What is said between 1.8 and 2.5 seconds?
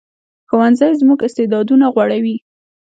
غوړوي